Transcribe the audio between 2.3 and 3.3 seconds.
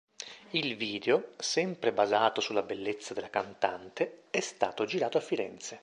sulla bellezza della